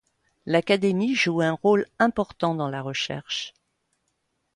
L'Académie 0.47 1.13
joue 1.13 1.41
un 1.41 1.51
rôle 1.51 1.85
important 1.99 2.55
dans 2.55 2.69
la 2.71 2.81
recherche. 2.81 3.53